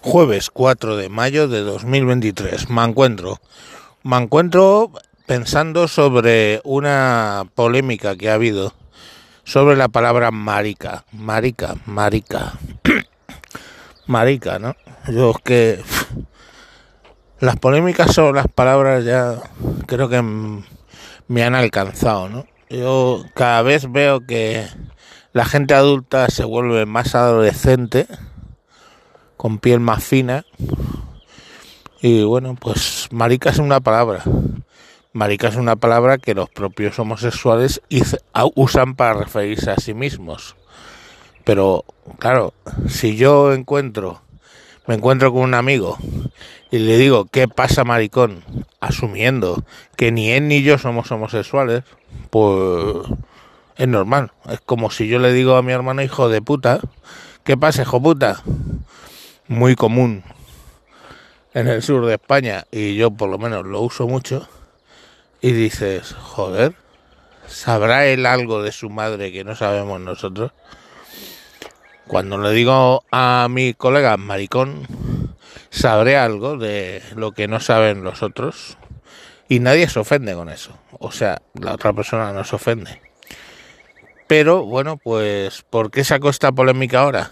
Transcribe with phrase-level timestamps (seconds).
[0.00, 2.70] Jueves 4 de mayo de 2023.
[2.70, 3.40] Me encuentro.
[4.04, 4.92] Me encuentro
[5.26, 8.74] pensando sobre una polémica que ha habido
[9.42, 11.04] sobre la palabra marica.
[11.12, 12.52] Marica, marica.
[14.06, 14.76] marica, ¿no?
[15.08, 15.82] Yo es que
[17.40, 19.34] las polémicas sobre las palabras ya
[19.86, 22.46] creo que me han alcanzado, ¿no?
[22.70, 24.64] Yo cada vez veo que
[25.32, 28.06] la gente adulta se vuelve más adolescente
[29.38, 30.44] con piel más fina.
[32.02, 34.22] Y bueno, pues marica es una palabra.
[35.14, 37.80] Marica es una palabra que los propios homosexuales
[38.54, 40.54] usan para referirse a sí mismos.
[41.44, 41.86] Pero
[42.18, 42.52] claro,
[42.88, 44.20] si yo encuentro,
[44.86, 45.96] me encuentro con un amigo
[46.70, 48.44] y le digo, ¿qué pasa maricón?
[48.80, 49.64] Asumiendo
[49.96, 51.84] que ni él ni yo somos homosexuales,
[52.28, 53.06] pues
[53.76, 54.32] es normal.
[54.50, 56.80] Es como si yo le digo a mi hermano hijo de puta,
[57.44, 58.42] ¿qué pasa, hijo puta?
[59.48, 60.22] Muy común
[61.54, 64.48] en el sur de España y yo por lo menos lo uso mucho
[65.40, 66.74] y dices, joder,
[67.46, 70.52] ¿sabrá él algo de su madre que no sabemos nosotros?
[72.06, 74.86] Cuando le digo a mi colega maricón,
[75.70, 78.76] sabré algo de lo que no saben los otros
[79.48, 80.72] y nadie se ofende con eso.
[80.98, 83.00] O sea, la otra persona no se ofende.
[84.26, 87.30] Pero bueno, pues ¿por qué sacó esta polémica ahora?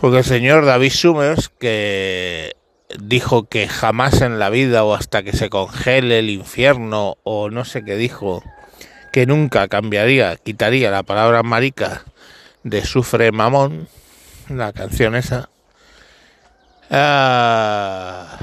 [0.00, 2.54] Porque el señor David Summers, que
[3.00, 7.64] dijo que jamás en la vida o hasta que se congele el infierno o no
[7.64, 8.44] sé qué dijo,
[9.12, 12.04] que nunca cambiaría, quitaría la palabra marica
[12.62, 13.88] de Sufre Mamón,
[14.48, 15.48] la canción esa.
[16.90, 18.38] Ah,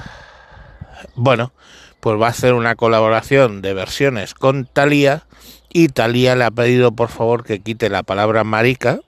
[1.16, 1.54] bueno,
[2.02, 5.24] pues va a hacer una colaboración de versiones con Thalía
[5.72, 9.00] y Thalía le ha pedido por favor que quite la palabra marica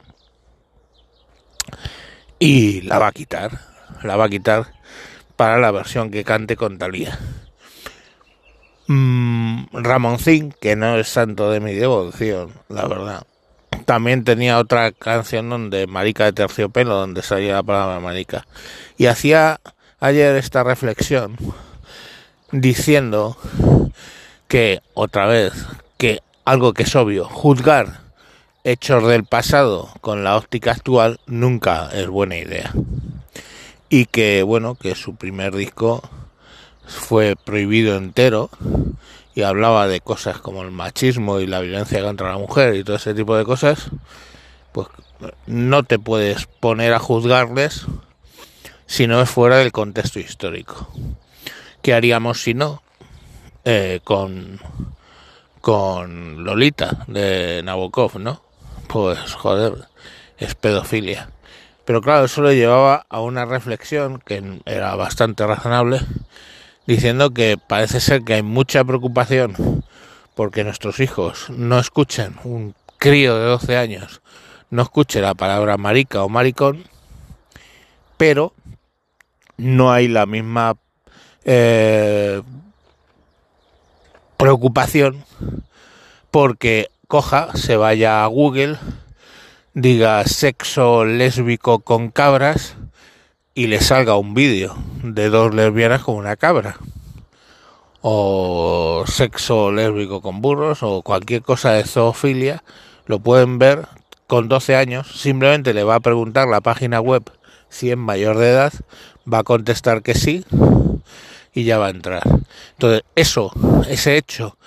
[2.39, 3.59] y la va a quitar,
[4.03, 4.73] la va a quitar
[5.35, 7.17] para la versión que cante con Talía.
[8.87, 13.23] Mm, Ramoncín, que no es santo de mi devoción, la verdad.
[13.85, 18.45] También tenía otra canción donde Marica de Terciopelo, donde salía la palabra Marica.
[18.97, 19.59] Y hacía
[19.99, 21.37] ayer esta reflexión
[22.51, 23.37] diciendo
[24.47, 25.53] que, otra vez,
[25.97, 28.06] que algo que es obvio, juzgar
[28.67, 32.73] hechos del pasado con la óptica actual nunca es buena idea.
[33.87, 36.01] Y que bueno, que su primer disco
[36.85, 38.49] fue prohibido entero
[39.35, 42.97] y hablaba de cosas como el machismo y la violencia contra la mujer y todo
[42.97, 43.89] ese tipo de cosas,
[44.73, 44.87] pues
[45.45, 47.85] no te puedes poner a juzgarles
[48.85, 50.89] si no es fuera del contexto histórico.
[51.81, 52.83] ¿Qué haríamos si no?
[53.63, 54.59] Eh, con,
[55.61, 58.46] con Lolita de Nabokov, ¿no?
[58.87, 59.87] Pues joder,
[60.37, 61.29] es pedofilia.
[61.85, 66.01] Pero claro, eso lo llevaba a una reflexión que era bastante razonable,
[66.85, 69.83] diciendo que parece ser que hay mucha preocupación
[70.35, 74.21] porque nuestros hijos no escuchen, un crío de 12 años
[74.69, 76.83] no escuche la palabra marica o maricón,
[78.17, 78.53] pero
[79.57, 80.75] no hay la misma
[81.45, 82.41] eh,
[84.35, 85.23] preocupación
[86.31, 88.77] porque coja, se vaya a Google,
[89.73, 92.75] diga sexo lésbico con cabras
[93.53, 96.77] y le salga un vídeo de dos lesbianas con una cabra.
[98.01, 102.63] O sexo lésbico con burros o cualquier cosa de zoofilia,
[103.05, 103.87] lo pueden ver
[104.27, 107.23] con 12 años, simplemente le va a preguntar la página web
[107.69, 108.73] si es mayor de edad,
[109.31, 110.45] va a contestar que sí
[111.53, 112.23] y ya va a entrar.
[112.73, 113.51] Entonces, eso,
[113.87, 114.57] ese hecho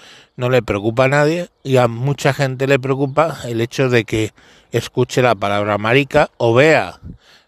[0.40, 4.32] no le preocupa a nadie y a mucha gente le preocupa el hecho de que
[4.72, 6.98] escuche la palabra marica o vea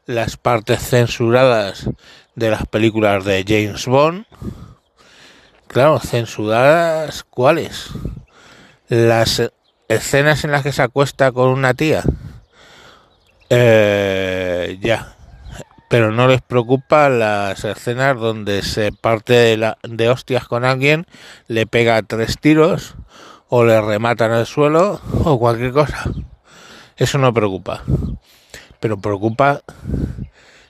[0.05, 1.89] las partes censuradas
[2.35, 4.27] de las películas de James Bond.
[5.69, 7.89] Claro, censuradas, ¿cuáles?
[8.89, 9.51] Las
[9.89, 12.03] escenas en las que se acuesta con una tía.
[13.49, 15.17] Eh, ya,
[15.93, 21.05] pero no les preocupa las escenas donde se parte de, hostias con alguien,
[21.49, 22.95] le pega tres tiros
[23.51, 26.11] o le rematan al suelo o cualquier cosa.
[26.97, 27.83] Eso no preocupa.
[28.81, 29.61] Pero preocupa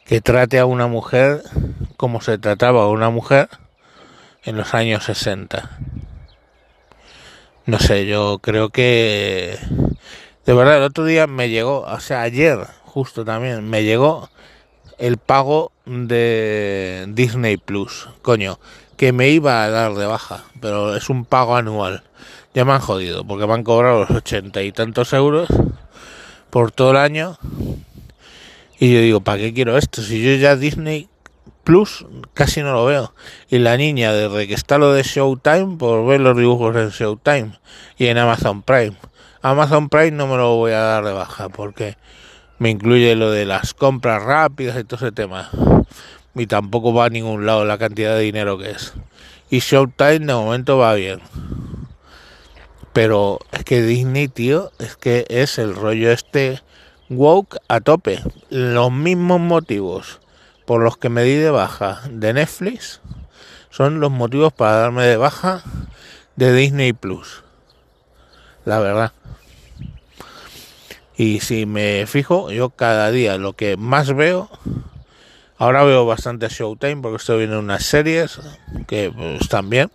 [0.05, 1.45] que trate a una mujer
[1.97, 3.49] como se trataba a una mujer
[4.43, 5.79] en los años 60.
[7.67, 9.57] No sé, yo creo que...
[10.47, 14.29] De verdad, el otro día me llegó, o sea, ayer justo también, me llegó
[15.03, 18.09] el pago de Disney Plus.
[18.23, 18.61] Coño,
[18.97, 22.05] que me iba a dar de baja, pero es un pago anual.
[22.55, 25.49] Ya me han jodido, porque me han cobrado los ochenta y tantos euros
[26.51, 27.37] por todo el año.
[28.79, 30.03] Y yo digo, ¿para qué quiero esto?
[30.03, 31.09] Si yo ya Disney
[31.65, 33.13] Plus casi no lo veo.
[33.51, 37.59] Y la niña, desde que está lo de Showtime, por ver los dibujos en Showtime
[37.99, 38.97] y en Amazon Prime.
[39.41, 41.97] Amazon Prime no me lo voy a dar de baja porque
[42.63, 45.51] me incluye lo de las compras rápidas y todo ese tema.
[46.37, 48.95] Y tampoco va a ningún lado la cantidad de dinero que es.
[49.51, 51.21] Y Showtime de momento va bien.
[52.93, 56.63] Pero es que Disney, tío, es que es el rollo este
[57.11, 58.21] woke a tope.
[58.49, 60.21] Los mismos motivos
[60.65, 63.01] por los que me di de baja de Netflix
[63.71, 65.65] son los motivos para darme de baja
[66.37, 67.43] de Disney Plus.
[68.65, 69.13] La verdad.
[71.17, 74.51] Y si me fijo, yo cada día lo que más veo,
[75.59, 78.41] ahora veo bastante Showtime porque estoy viendo unas series
[78.87, 79.91] que pues, están bien.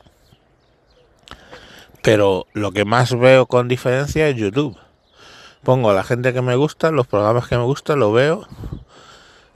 [2.02, 4.78] Pero lo que más veo con diferencia es YouTube.
[5.64, 8.48] Pongo a la gente que me gusta, los programas que me gustan, lo veo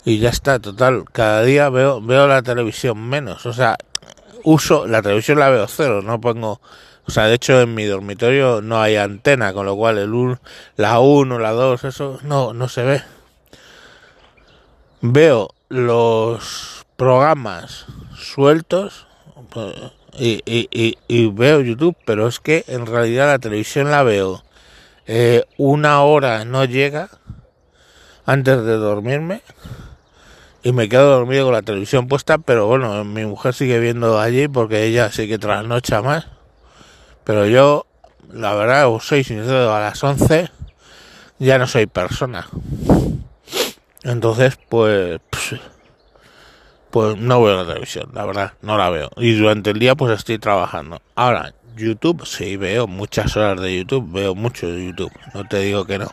[0.03, 3.77] y ya está, total, cada día veo, veo la televisión menos, o sea,
[4.43, 6.59] uso, la televisión la veo cero, no pongo,
[7.11, 10.37] o sea, de hecho en mi dormitorio no hay antena, con lo cual el
[10.77, 13.01] la 1, la 2, eso no, no se ve.
[15.01, 17.85] Veo los programas
[18.15, 19.07] sueltos
[19.49, 19.75] pues,
[20.17, 24.41] y, y, y, veo YouTube, pero es que en realidad la televisión la veo
[25.05, 27.09] eh, una hora no llega
[28.25, 29.41] antes de dormirme
[30.63, 34.47] y me quedo dormido con la televisión puesta, pero bueno, mi mujer sigue viendo allí
[34.47, 36.27] porque ella sí que trasnocha más.
[37.23, 37.85] Pero yo,
[38.31, 40.49] la verdad, os soy sincero, a las 11
[41.39, 42.47] ya no soy persona.
[44.03, 45.19] Entonces, pues,
[46.91, 49.09] pues no veo la televisión, la verdad, no la veo.
[49.17, 51.01] Y durante el día pues estoy trabajando.
[51.15, 55.85] Ahora, YouTube, sí, veo muchas horas de YouTube, veo mucho de YouTube, no te digo
[55.85, 56.11] que no.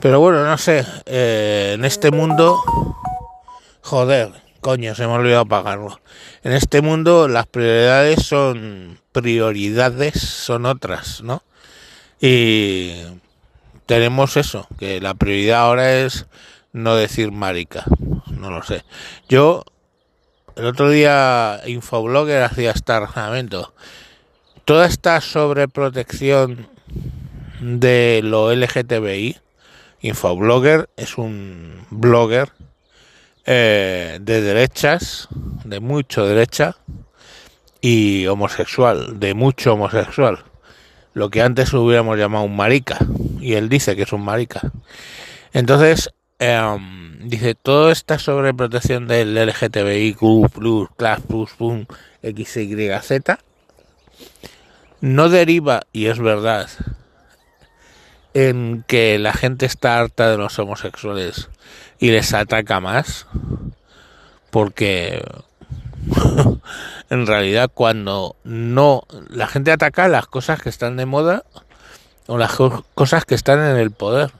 [0.00, 2.62] Pero bueno, no sé, eh, en este mundo,
[3.82, 4.32] joder,
[4.64, 6.00] coño, se me ha olvidado apagarlo.
[6.42, 11.42] En este mundo las prioridades son prioridades, son otras, ¿no?
[12.18, 12.94] Y
[13.84, 16.24] tenemos eso, que la prioridad ahora es
[16.72, 17.84] no decir marica,
[18.30, 18.86] no lo sé.
[19.28, 19.64] Yo
[20.56, 23.74] el otro día Infoblogger hacía este razonamiento.
[24.64, 26.70] Toda esta sobreprotección
[27.60, 29.36] de lo LGTBI
[30.00, 32.50] Infoblogger es un blogger
[33.46, 35.28] eh, de derechas,
[35.64, 36.76] de mucho derecha,
[37.80, 40.38] y homosexual, de mucho homosexual.
[41.12, 42.98] Lo que antes hubiéramos llamado un marica,
[43.40, 44.72] y él dice que es un marica.
[45.52, 51.84] Entonces, em, dice, toda esta sobreprotección del LGTBIQ, plus, class, plus, pum,
[52.22, 53.36] XYZ,
[55.02, 56.70] no deriva, y es verdad,
[58.32, 61.50] en que la gente está harta de los homosexuales
[61.98, 63.26] y les ataca más
[64.50, 65.24] porque
[67.10, 71.44] en realidad cuando no la gente ataca las cosas que están de moda
[72.26, 72.56] o las
[72.94, 74.30] cosas que están en el poder.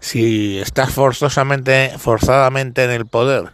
[0.00, 3.50] Si estás forzosamente forzadamente en el poder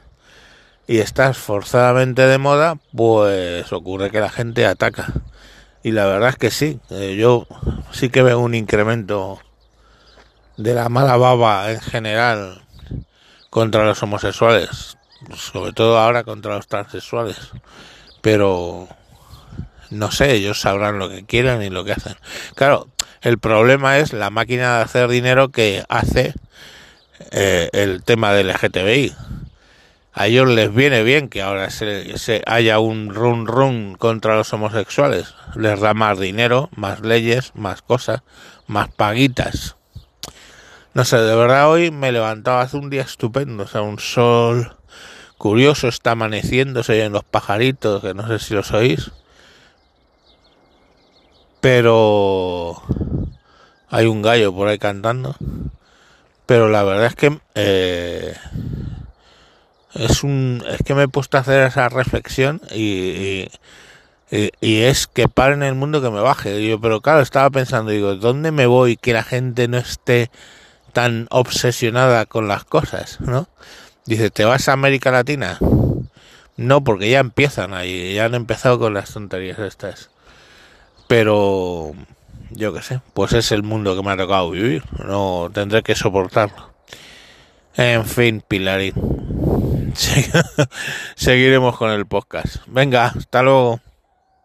[0.86, 5.12] y estás forzadamente de moda pues ocurre que la gente ataca.
[5.82, 7.46] Y la verdad es que sí, eh, yo
[7.92, 9.38] sí que veo un incremento
[10.58, 12.60] de la mala baba en general
[13.48, 14.98] contra los homosexuales,
[15.34, 17.38] sobre todo ahora contra los transexuales.
[18.20, 18.88] Pero
[19.88, 22.16] no sé, ellos sabrán lo que quieren y lo que hacen.
[22.54, 22.88] Claro,
[23.22, 26.34] el problema es la máquina de hacer dinero que hace
[27.30, 29.14] eh, el tema del LGTBI
[30.18, 35.32] a ellos les viene bien que ahora se, haya un run run contra los homosexuales.
[35.54, 38.22] Les da más dinero, más leyes, más cosas,
[38.66, 39.76] más paguitas.
[40.98, 44.00] No sé, de verdad hoy me he levantado hace un día estupendo, o sea, un
[44.00, 44.74] sol
[45.36, 49.12] curioso, está amaneciendo, se oyen los pajaritos, que no sé si los oís.
[51.60, 52.82] Pero
[53.88, 55.36] hay un gallo por ahí cantando.
[56.46, 58.34] Pero la verdad es que eh,
[59.94, 63.46] es un es que me he puesto a hacer esa reflexión y,
[64.32, 68.16] y, es que en el mundo que me baje yo pero claro estaba pensando digo
[68.16, 70.30] dónde me voy que la gente no esté
[70.98, 73.46] tan obsesionada con las cosas no
[74.04, 75.60] dice te vas a América Latina
[76.56, 80.10] no porque ya empiezan ahí ya han empezado con las tonterías estas.
[81.06, 81.94] Pero
[82.50, 85.94] yo qué sé pues es el mundo que me ha tocado vivir no tendré que
[85.94, 86.72] soportarlo.
[87.76, 88.94] En fin Pilarín.
[91.14, 92.56] Seguiremos con el podcast.
[92.66, 93.80] Venga, hasta luego.